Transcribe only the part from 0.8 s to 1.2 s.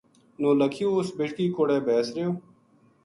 اس